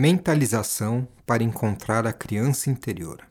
[0.00, 3.28] Mentalização para encontrar a criança interior.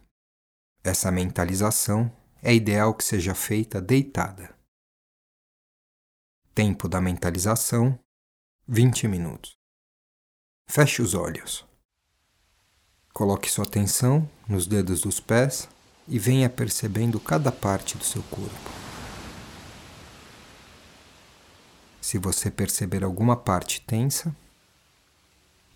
[0.84, 2.12] Essa mentalização
[2.44, 4.54] é ideal que seja feita deitada.
[6.54, 7.98] Tempo da mentalização:
[8.68, 9.56] 20 minutos.
[10.70, 11.66] Feche os olhos.
[13.14, 15.70] Coloque sua atenção nos dedos dos pés
[16.06, 18.70] e venha percebendo cada parte do seu corpo.
[22.02, 24.36] Se você perceber alguma parte tensa,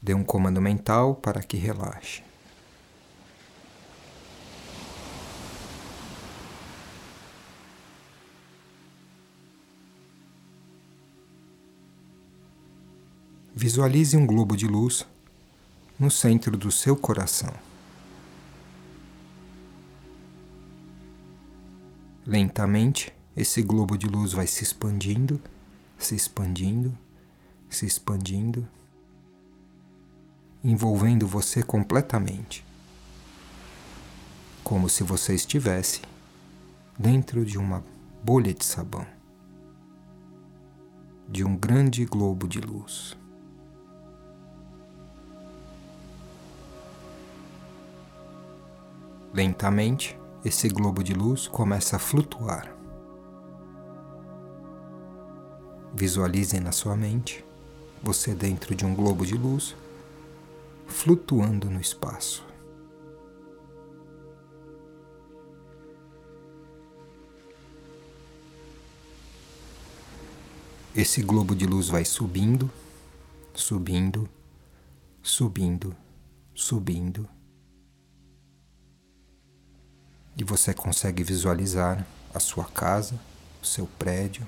[0.02, 2.24] Dê um comando mental para que relaxe.
[13.54, 15.06] Visualize um globo de luz
[16.00, 17.54] no centro do seu coração.
[22.26, 25.40] Lentamente, esse globo de luz vai se expandindo,
[25.96, 26.98] se expandindo,
[27.70, 28.68] se expandindo
[30.64, 32.64] envolvendo você completamente,
[34.64, 36.02] como se você estivesse
[36.98, 37.84] dentro de uma
[38.24, 39.06] bolha de sabão,
[41.28, 43.18] de um grande globo de luz.
[49.34, 52.72] Lentamente, esse globo de luz começa a flutuar.
[55.94, 57.44] Visualize na sua mente
[58.04, 59.76] você dentro de um globo de luz
[60.92, 62.46] flutuando no espaço.
[70.94, 72.70] Esse globo de luz vai subindo,
[73.56, 74.30] subindo,
[75.24, 75.96] subindo,
[76.54, 77.28] subindo.
[80.38, 83.20] E você consegue visualizar a sua casa,
[83.62, 84.48] o seu prédio,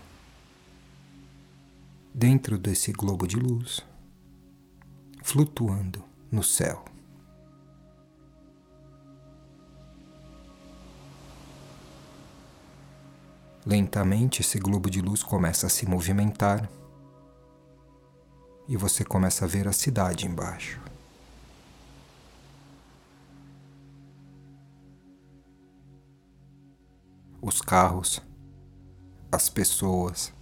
[2.13, 3.79] dentro desse globo de luz,
[5.23, 6.83] flutuando no céu.
[13.63, 16.67] Lentamente esse globo de luz começa a se movimentar
[18.67, 20.81] e você começa a ver a cidade embaixo.
[27.39, 28.19] Os carros,
[29.31, 30.33] as pessoas,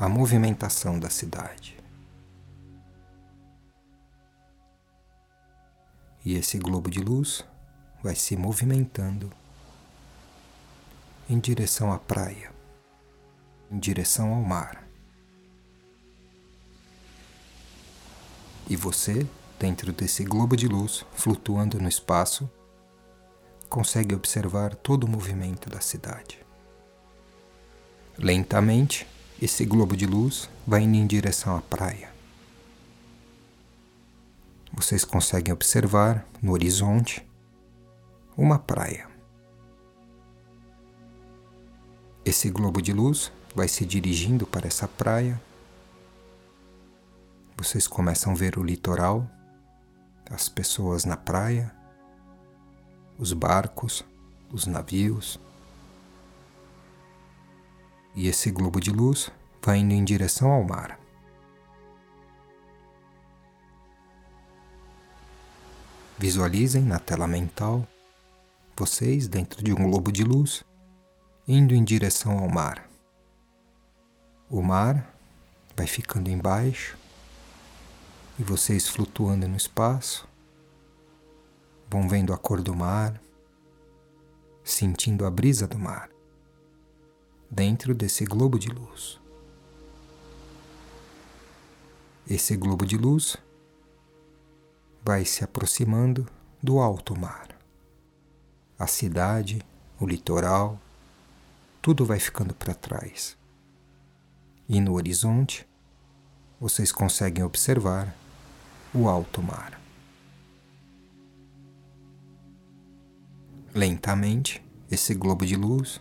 [0.00, 1.77] a movimentação da cidade.
[6.24, 7.44] E esse globo de luz
[8.02, 9.30] vai se movimentando
[11.28, 12.52] em direção à praia,
[13.70, 14.86] em direção ao mar.
[18.68, 19.26] E você,
[19.58, 22.50] dentro desse globo de luz flutuando no espaço,
[23.68, 26.38] consegue observar todo o movimento da cidade.
[28.18, 29.06] Lentamente,
[29.40, 32.17] esse globo de luz vai indo em direção à praia
[34.78, 37.28] vocês conseguem observar no horizonte
[38.36, 39.08] uma praia.
[42.24, 45.42] Esse globo de luz vai se dirigindo para essa praia.
[47.56, 49.28] Vocês começam a ver o litoral,
[50.30, 51.74] as pessoas na praia,
[53.18, 54.04] os barcos,
[54.52, 55.40] os navios.
[58.14, 59.28] E esse globo de luz
[59.60, 61.00] vai indo em direção ao mar.
[66.18, 67.86] Visualizem na tela mental
[68.76, 70.64] vocês dentro de um globo de luz
[71.46, 72.90] indo em direção ao mar.
[74.50, 75.14] O mar
[75.76, 76.98] vai ficando embaixo
[78.36, 80.26] e vocês flutuando no espaço
[81.88, 83.20] vão vendo a cor do mar,
[84.64, 86.10] sentindo a brisa do mar
[87.48, 89.20] dentro desse globo de luz.
[92.28, 93.36] Esse globo de luz
[95.04, 96.26] vai se aproximando
[96.62, 97.48] do alto mar.
[98.78, 99.60] A cidade,
[99.98, 100.78] o litoral,
[101.80, 103.36] tudo vai ficando para trás.
[104.68, 105.66] E no horizonte,
[106.60, 108.14] vocês conseguem observar
[108.94, 109.80] o alto mar.
[113.74, 116.00] Lentamente, esse globo de luz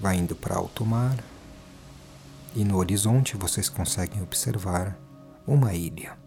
[0.00, 1.16] vai indo para alto mar
[2.54, 4.98] e no horizonte vocês conseguem observar
[5.46, 6.18] uma ilha.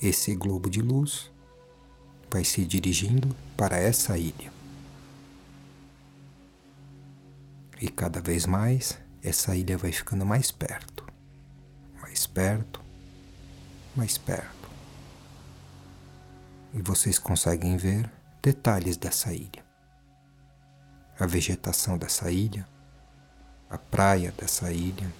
[0.00, 1.30] Esse globo de luz
[2.30, 4.52] vai se dirigindo para essa ilha.
[7.80, 11.06] E cada vez mais essa ilha vai ficando mais perto,
[12.00, 12.80] mais perto,
[13.94, 14.68] mais perto.
[16.74, 18.10] E vocês conseguem ver
[18.42, 19.64] detalhes dessa ilha.
[21.18, 22.68] A vegetação dessa ilha,
[23.70, 25.10] a praia dessa ilha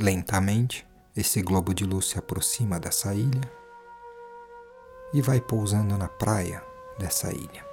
[0.00, 0.86] Lentamente,
[1.16, 3.52] esse globo de luz se aproxima dessa ilha
[5.12, 6.64] e vai pousando na praia
[7.00, 7.66] dessa ilha.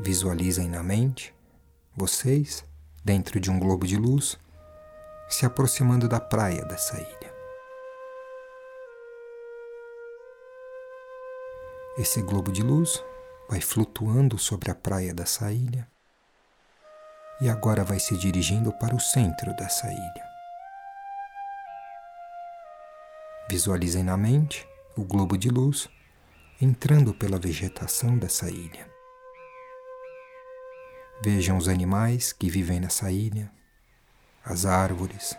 [0.00, 1.32] Visualizem na mente
[1.96, 2.66] vocês,
[3.04, 4.36] dentro de um globo de luz,
[5.28, 7.34] se aproximando da praia dessa ilha.
[11.96, 13.00] Esse globo de luz
[13.48, 15.88] vai flutuando sobre a praia dessa ilha
[17.40, 20.34] e agora vai se dirigindo para o centro dessa ilha.
[23.48, 24.66] Visualizem na mente
[24.96, 25.88] o globo de luz
[26.60, 28.88] entrando pela vegetação dessa ilha.
[31.22, 33.50] Vejam os animais que vivem nessa ilha,
[34.44, 35.36] as árvores,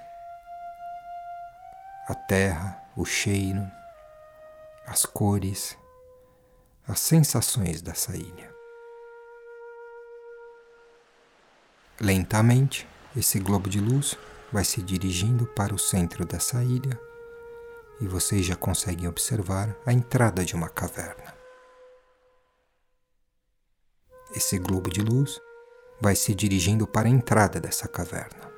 [2.08, 3.70] a terra, o cheiro,
[4.88, 5.78] as cores
[6.88, 8.55] as sensações dessa ilha.
[12.00, 14.18] Lentamente, esse globo de luz
[14.52, 17.00] vai se dirigindo para o centro dessa ilha
[18.02, 21.34] e vocês já conseguem observar a entrada de uma caverna.
[24.36, 25.40] Esse globo de luz
[26.02, 28.52] vai se dirigindo para a entrada dessa caverna.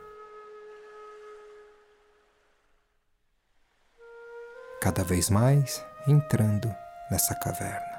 [4.82, 6.74] Cada vez mais entrando
[7.12, 7.97] nessa caverna.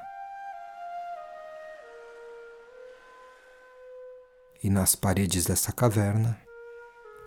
[4.63, 6.39] E nas paredes dessa caverna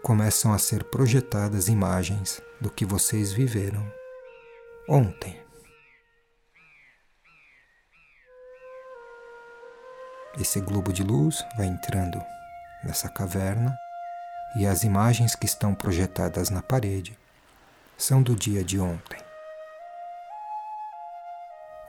[0.02, 3.90] começam a ser projetadas imagens do que vocês viveram
[4.88, 5.40] ontem.
[10.38, 12.20] Esse globo de luz vai entrando
[12.84, 13.76] nessa caverna
[14.56, 17.18] e as imagens que estão projetadas na parede
[17.96, 19.20] são do dia de ontem.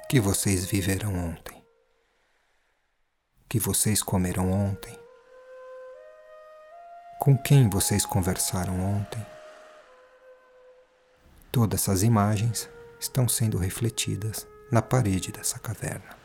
[0.04, 1.58] O que vocês viveram ontem?
[1.58, 5.03] O que vocês comeram ontem?
[7.24, 9.26] Com quem vocês conversaram ontem?
[11.54, 16.18] Todas essas imagens estão sendo refletidas na parede dessa caverna.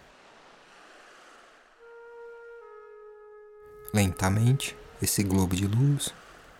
[3.94, 6.12] Lentamente, esse globo de luz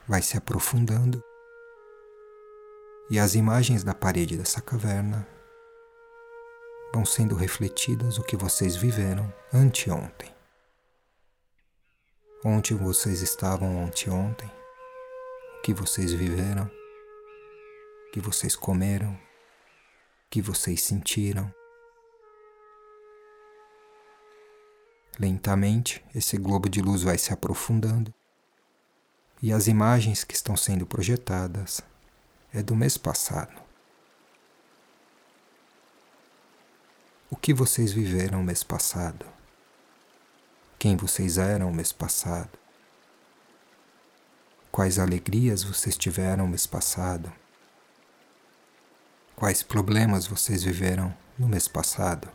[0.06, 1.20] vai se aprofundando
[3.10, 5.26] e as imagens da parede dessa caverna
[6.94, 10.37] vão sendo refletidas o que vocês viveram anteontem.
[12.44, 14.48] Onde vocês estavam anteontem?
[15.58, 16.66] O que vocês viveram?
[16.66, 19.10] O que vocês comeram?
[19.10, 19.18] O
[20.30, 21.52] que vocês sentiram?
[25.18, 28.14] Lentamente, esse globo de luz vai se aprofundando
[29.42, 31.80] e as imagens que estão sendo projetadas
[32.54, 33.60] é do mês passado.
[37.28, 39.37] O que vocês viveram mês passado?
[40.78, 42.56] Quem vocês eram mês passado,
[44.70, 47.32] quais alegrias vocês tiveram mês passado,
[49.34, 52.30] quais problemas vocês viveram no mês passado.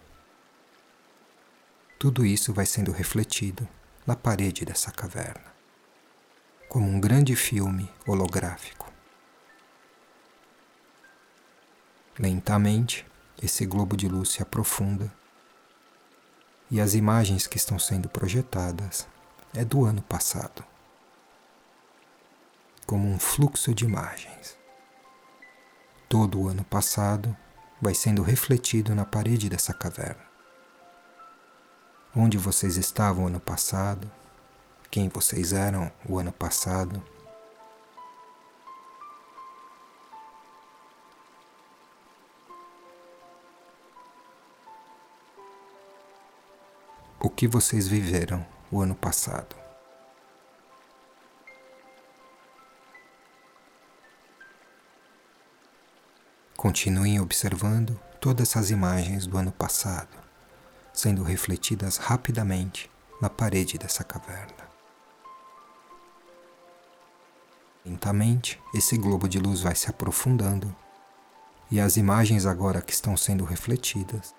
[1.97, 3.65] Tudo isso vai sendo refletido
[4.05, 5.53] na parede dessa caverna,
[6.67, 8.91] como um grande filme holográfico.
[12.19, 13.07] Lentamente,
[13.41, 15.22] esse globo de luz se aprofunda
[16.69, 19.07] e as imagens que estão sendo projetadas
[19.53, 20.63] é do ano passado,
[22.85, 24.57] como um fluxo de imagens.
[26.09, 27.35] Todo o ano passado
[27.81, 30.23] vai sendo refletido na parede dessa caverna.
[32.15, 34.09] Onde vocês estavam ano passado,
[34.89, 37.03] quem vocês eram o ano passado,
[47.35, 49.55] que vocês viveram o ano passado.
[56.55, 60.15] Continuem observando todas essas imagens do ano passado,
[60.93, 64.63] sendo refletidas rapidamente na parede dessa caverna.
[67.85, 70.73] Lentamente, esse globo de luz vai se aprofundando
[71.69, 74.33] e as imagens agora que estão sendo refletidas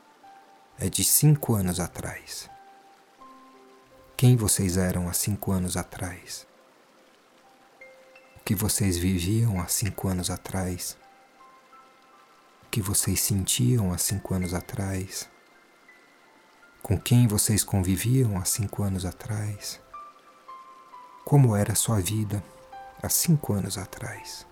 [0.78, 2.53] é de cinco anos atrás
[4.16, 6.46] quem vocês eram há cinco anos atrás,
[8.36, 10.96] o que vocês viviam há cinco anos atrás,
[12.62, 15.28] o que vocês sentiam há cinco anos atrás,
[16.80, 19.80] com quem vocês conviviam há cinco anos atrás,
[21.24, 22.42] como era a sua vida
[23.02, 24.46] há cinco anos atrás.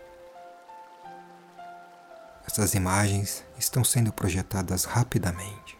[2.44, 5.78] Essas imagens estão sendo projetadas rapidamente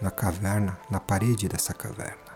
[0.00, 2.29] na caverna, na parede dessa caverna.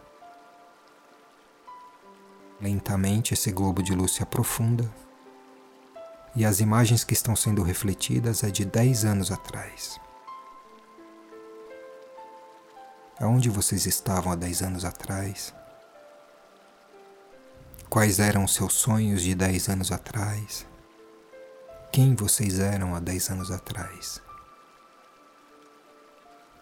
[2.64, 4.90] Lentamente esse globo de luz se aprofunda
[6.34, 10.00] E as imagens que estão sendo refletidas é de 10 anos atrás.
[13.20, 15.54] Aonde vocês estavam há 10 anos atrás?
[17.90, 20.66] Quais eram os seus sonhos de 10 anos atrás?
[21.92, 24.22] Quem vocês eram há 10 anos atrás?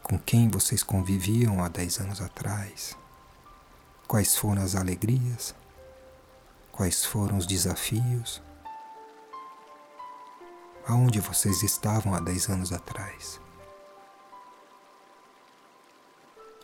[0.02, 2.96] Com quem vocês conviviam há 10 anos atrás?
[4.08, 5.61] Quais foram as alegrias?
[6.72, 8.42] Quais foram os desafios?
[10.86, 13.38] Aonde vocês estavam há 10 anos atrás?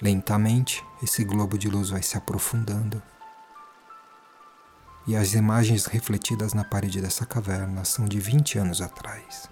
[0.00, 3.03] Lentamente, esse globo de luz vai se aprofundando
[5.07, 9.49] e as imagens refletidas na parede dessa caverna são de 20 anos atrás.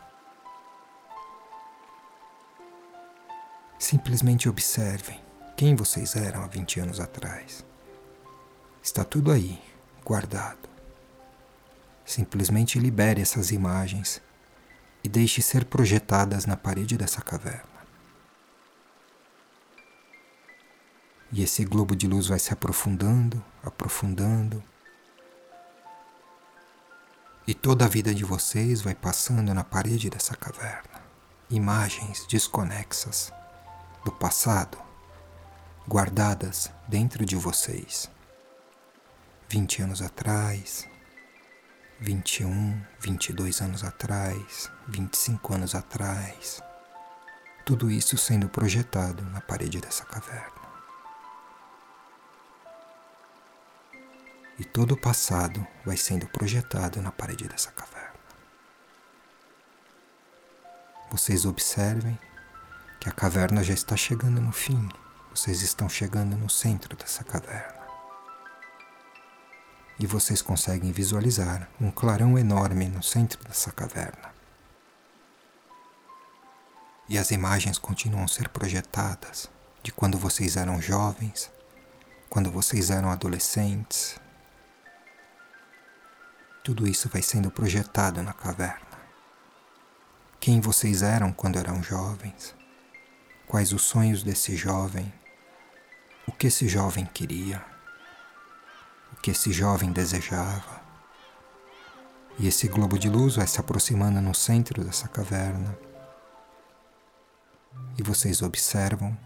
[3.78, 5.20] Simplesmente observem
[5.54, 7.64] quem vocês eram há 20 anos atrás.
[8.82, 9.60] Está tudo aí,
[10.06, 10.68] guardado.
[12.04, 14.22] Simplesmente libere essas imagens
[15.02, 17.76] e deixe ser projetadas na parede dessa caverna.
[21.32, 24.62] E esse globo de luz vai se aprofundando, aprofundando
[27.44, 31.02] e toda a vida de vocês vai passando na parede dessa caverna.
[31.50, 33.32] Imagens desconexas
[34.04, 34.78] do passado
[35.88, 38.08] guardadas dentro de vocês.
[39.48, 40.88] 20 anos atrás,
[42.00, 46.60] 21, 22 anos atrás, 25 anos atrás.
[47.64, 50.56] Tudo isso sendo projetado na parede dessa caverna.
[54.58, 58.16] e todo o passado vai sendo projetado na parede dessa caverna.
[61.10, 62.18] Vocês observem
[62.98, 64.88] que a caverna já está chegando no fim,
[65.30, 67.75] vocês estão chegando no centro dessa caverna.
[69.98, 74.34] E vocês conseguem visualizar um clarão enorme no centro dessa caverna.
[77.08, 79.48] E as imagens continuam a ser projetadas
[79.82, 81.50] de quando vocês eram jovens,
[82.28, 84.20] quando vocês eram adolescentes,
[86.64, 88.84] tudo isso vai sendo projetado na caverna.
[90.40, 92.54] Quem vocês eram quando eram jovens?
[93.46, 95.12] Quais os sonhos desse jovem?
[96.26, 97.64] O que esse jovem queria?
[99.26, 100.80] Que esse jovem desejava?
[102.38, 105.76] E esse globo de luz vai se aproximando no centro dessa caverna.
[107.98, 109.18] E vocês observam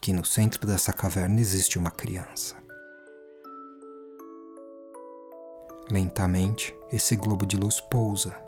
[0.00, 2.54] que no centro dessa caverna existe uma criança.
[5.90, 8.40] Lentamente, esse globo de luz pousa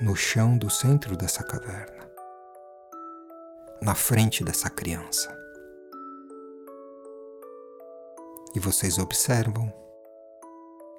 [0.00, 2.08] no chão do centro dessa caverna,
[3.82, 5.41] na frente dessa criança.
[8.54, 9.72] E vocês observam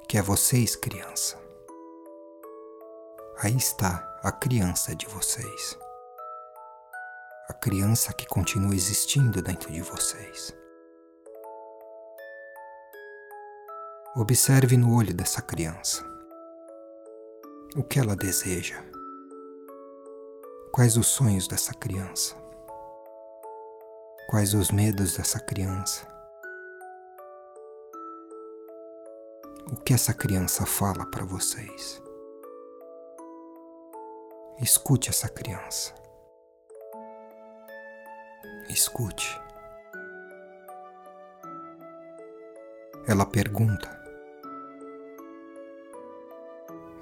[0.09, 1.37] que é vocês, criança.
[3.37, 5.77] Aí está a criança de vocês.
[7.49, 10.55] A criança que continua existindo dentro de vocês.
[14.15, 16.03] Observe no olho dessa criança.
[17.75, 18.83] O que ela deseja?
[20.71, 22.35] Quais os sonhos dessa criança?
[24.29, 26.12] Quais os medos dessa criança?
[29.71, 32.01] O que essa criança fala para vocês?
[34.59, 35.93] Escute essa criança.
[38.69, 39.41] Escute.
[43.07, 43.89] Ela pergunta: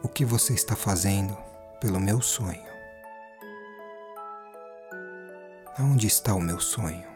[0.04, 1.38] o que você está fazendo
[1.82, 2.72] pelo meu sonho.
[5.80, 7.11] Onde está o meu sonho?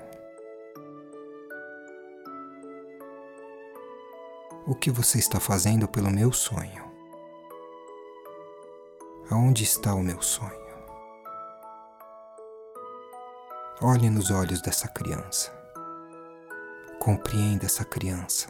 [4.67, 6.83] O que você está fazendo pelo meu sonho?
[9.29, 10.65] Aonde está o meu sonho?
[13.79, 15.51] Olhe nos olhos dessa criança.
[16.99, 18.47] Compreenda essa criança.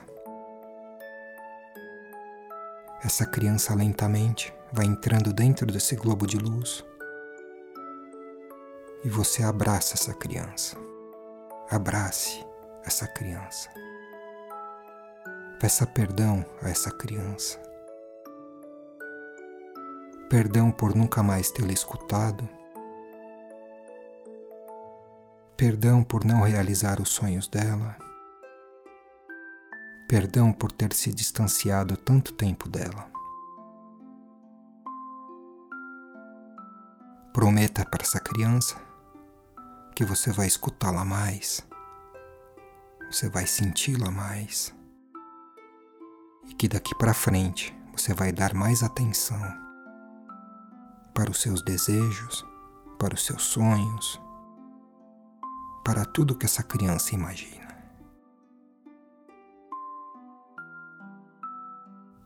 [3.04, 6.82] Essa criança lentamente vai entrando dentro desse globo de luz
[9.04, 10.78] e você abraça essa criança.
[11.70, 12.46] Abrace
[12.86, 13.70] essa criança.
[15.66, 17.60] Peça perdão a essa criança.
[20.30, 22.48] Perdão por nunca mais tê-la escutado.
[25.58, 27.98] Perdão por não realizar os sonhos dela.
[30.08, 33.10] Perdão por ter se distanciado tanto tempo dela.
[37.34, 38.80] Prometa para essa criança
[39.96, 41.68] que você vai escutá-la mais,
[43.10, 44.75] você vai senti-la mais
[46.58, 49.40] que daqui para frente você vai dar mais atenção
[51.14, 52.46] para os seus desejos,
[53.00, 54.22] para os seus sonhos,
[55.84, 57.66] para tudo que essa criança imagina.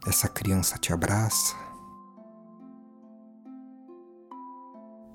[0.08, 1.56] Essa criança te abraça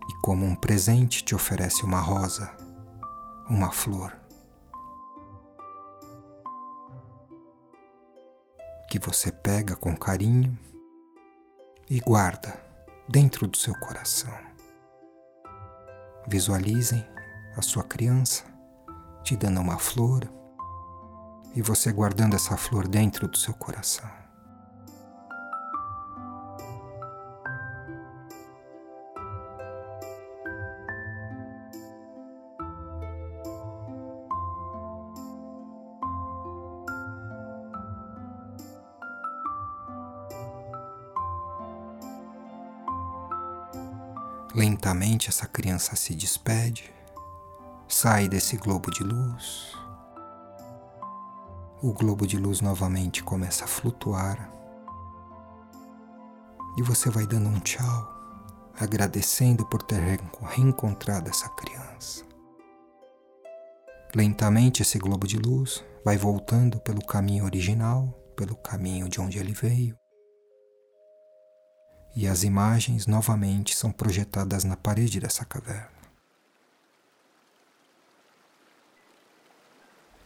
[0.09, 2.55] e, como um presente, te oferece uma rosa,
[3.49, 4.24] uma flor.
[8.95, 10.57] Que você pega com carinho
[11.91, 12.57] e guarda
[13.09, 14.33] dentro do seu coração.
[16.29, 17.05] Visualizem
[17.57, 18.45] a sua criança
[19.25, 20.31] te dando uma flor
[21.57, 24.09] e você guardando essa flor dentro do seu coração.
[44.55, 46.95] Lentamente essa criança se despede,
[47.89, 49.73] sai desse globo de luz.
[51.83, 54.49] O globo de luz novamente começa a flutuar.
[56.79, 58.09] E você vai dando um tchau,
[58.79, 60.01] agradecendo por ter
[60.41, 62.25] reencontrado essa criança.
[64.15, 68.07] Lentamente esse globo de luz vai voltando pelo caminho original,
[68.37, 69.99] pelo caminho de onde ele veio
[72.17, 75.93] e as imagens novamente são projetadas na parede dessa caverna.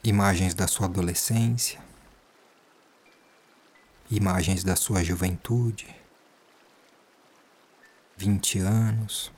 [0.05, 1.81] Imagens da sua adolescência,
[4.11, 5.95] imagens da sua juventude,
[8.17, 9.33] 20 anos,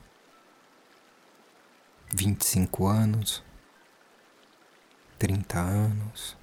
[2.13, 3.43] 25 anos,
[5.17, 6.37] 30 anos,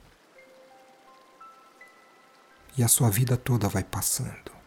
[2.77, 4.58] e a sua vida toda vai passando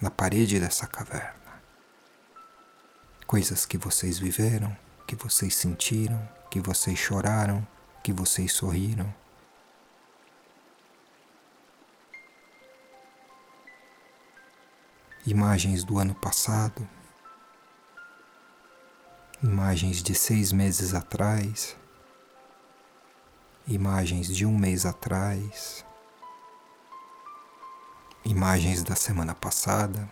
[0.00, 1.62] na parede dessa caverna.
[3.26, 7.66] Coisas que vocês viveram, que vocês sentiram, que vocês choraram,
[8.02, 9.12] que vocês sorriram.
[15.26, 16.88] Imagens do ano passado,
[19.42, 21.76] imagens de seis meses atrás,
[23.66, 25.84] imagens de um mês atrás,
[28.28, 30.06] imagens da semana passada,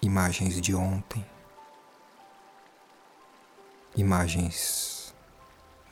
[0.00, 1.22] imagens de ontem,
[3.94, 5.14] imagens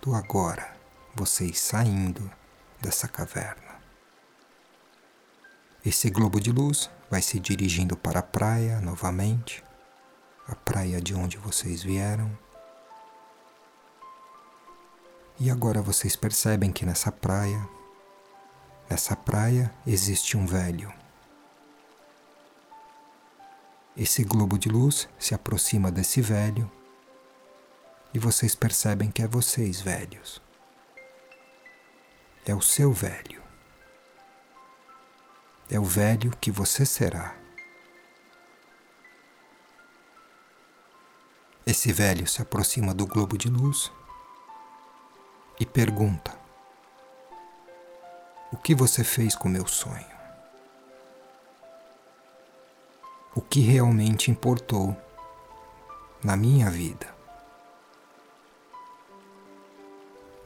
[0.00, 0.74] do agora,
[1.14, 2.30] vocês saindo
[2.80, 3.78] dessa caverna.
[5.84, 9.62] Esse globo de luz vai se dirigindo para a praia novamente,
[10.48, 12.34] a praia de onde vocês vieram.
[15.38, 17.68] E agora vocês percebem que nessa praia
[18.90, 20.92] Nessa praia existe um velho.
[23.96, 26.68] Esse globo de luz se aproxima desse velho
[28.12, 30.42] e vocês percebem que é vocês, velhos.
[32.44, 33.40] É o seu velho.
[35.70, 37.36] É o velho que você será.
[41.64, 43.92] Esse velho se aproxima do globo de luz
[45.60, 46.39] e pergunta:
[48.52, 50.06] o que você fez com meu sonho?
[53.34, 54.96] O que realmente importou
[56.22, 57.14] na minha vida?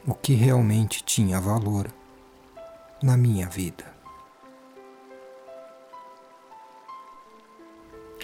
[0.07, 1.91] O que realmente tinha valor
[3.01, 3.95] na minha vida?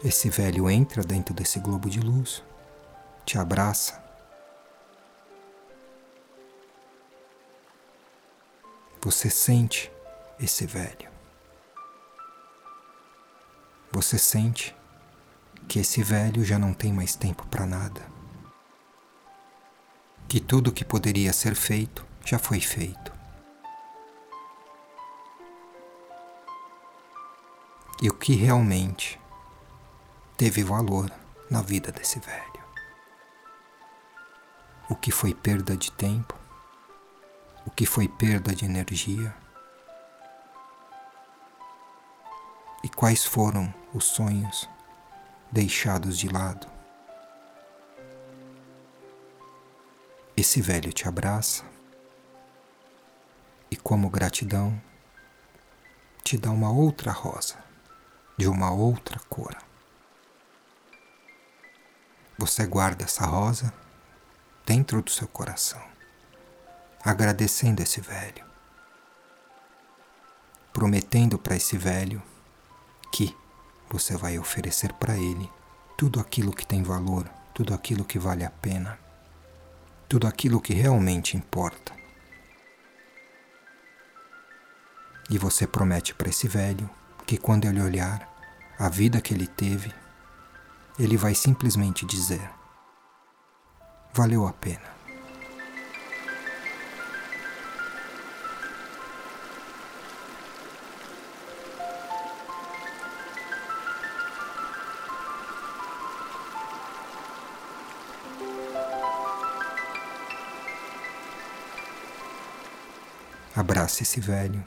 [0.04, 2.44] Esse velho entra dentro desse globo de luz,
[3.26, 4.11] te abraça
[9.04, 9.92] Você sente
[10.40, 11.10] esse velho.
[13.92, 14.76] Você sente
[15.68, 18.00] que esse velho já não tem mais tempo para nada.
[20.28, 23.12] Que tudo que poderia ser feito já foi feito.
[28.04, 29.20] E o que realmente
[30.38, 31.12] teve valor
[31.50, 32.64] na vida desse velho?
[34.88, 36.41] O que foi perda de tempo?
[37.66, 39.36] O que foi perda de energia
[42.84, 44.68] e quais foram os sonhos
[45.52, 46.68] deixados de lado.
[50.36, 51.64] Esse velho te abraça
[53.70, 54.82] e, como gratidão,
[56.24, 57.58] te dá uma outra rosa
[58.38, 59.56] de uma outra cor.
[62.38, 63.72] Você guarda essa rosa
[64.66, 65.91] dentro do seu coração
[67.04, 68.52] agradecendo esse velho
[70.74, 72.22] prometendo para esse velho
[73.12, 73.36] que
[73.90, 75.50] você vai oferecer para ele
[75.98, 78.98] tudo aquilo que tem valor, tudo aquilo que vale a pena,
[80.08, 81.94] tudo aquilo que realmente importa.
[85.30, 86.90] E você promete para esse velho
[87.26, 88.28] que quando ele olhar
[88.80, 89.94] a vida que ele teve,
[90.98, 92.50] ele vai simplesmente dizer:
[94.14, 95.01] valeu a pena.
[113.62, 114.66] Abrace esse velho,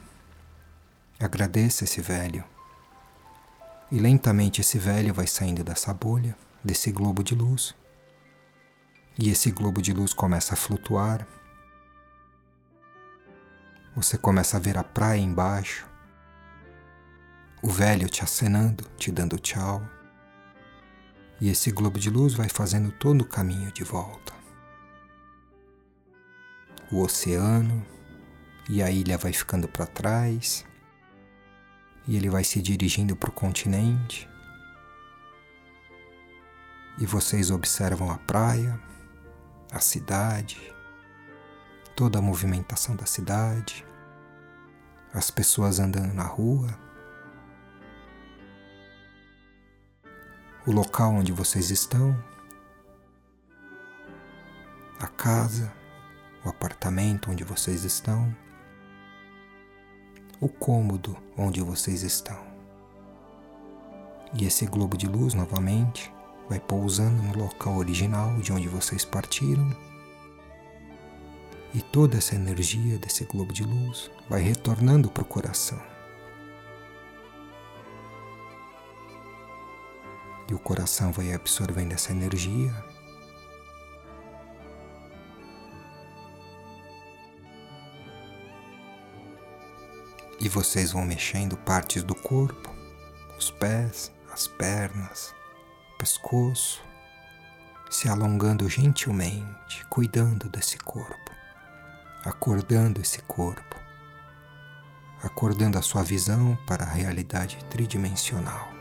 [1.19, 2.45] agradeça esse velho,
[3.91, 7.75] e lentamente esse velho vai saindo dessa bolha, desse globo de luz,
[9.19, 11.27] e esse globo de luz começa a flutuar.
[13.97, 15.85] Você começa a ver a praia embaixo,
[17.61, 19.85] o velho te acenando, te dando tchau,
[21.41, 24.33] e esse globo de luz vai fazendo todo o caminho de volta.
[26.89, 27.85] O oceano,
[28.69, 30.65] e a ilha vai ficando para trás,
[32.07, 34.29] e ele vai se dirigindo para o continente.
[36.97, 38.79] E vocês observam a praia,
[39.71, 40.73] a cidade,
[41.95, 43.85] toda a movimentação da cidade,
[45.13, 46.67] as pessoas andando na rua,
[50.65, 52.17] o local onde vocês estão,
[54.99, 55.71] a casa,
[56.43, 58.35] o apartamento onde vocês estão
[60.39, 62.37] o cômodo onde vocês estão.
[64.33, 66.11] E esse globo de luz novamente
[66.49, 69.75] vai pousando no local original de onde vocês partiram.
[71.73, 75.81] E toda essa energia desse globo de luz vai retornando para o coração.
[80.49, 82.71] E o coração vai absorvendo essa energia
[90.45, 92.71] E vocês vão mexendo partes do corpo,
[93.35, 95.33] os pés, as pernas,
[95.95, 96.83] o pescoço,
[97.89, 101.31] se alongando gentilmente, cuidando desse corpo,
[102.23, 103.75] acordando esse corpo,
[105.23, 108.71] acordando a sua visão para a realidade tridimensional.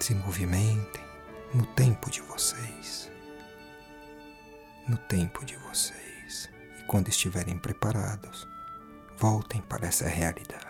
[0.00, 1.04] Se movimentem
[1.54, 3.08] no tempo de vocês.
[4.88, 6.50] No tempo de vocês.
[6.80, 8.48] E quando estiverem preparados,
[9.20, 10.69] voltem para essa realidade.